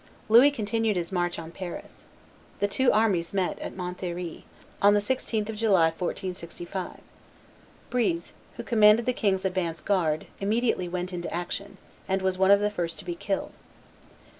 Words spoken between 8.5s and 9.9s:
who commanded the king's advance